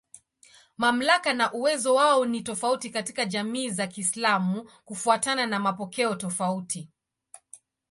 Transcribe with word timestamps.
Mamlaka 0.77 1.33
na 1.33 1.53
uwezo 1.53 1.95
wao 1.95 2.25
ni 2.25 2.41
tofauti 2.41 2.89
katika 2.89 3.25
jamii 3.25 3.69
za 3.69 3.87
Kiislamu 3.87 4.69
kufuatana 4.85 5.47
na 5.47 5.59
mapokeo 5.59 6.15
tofauti. 6.15 6.89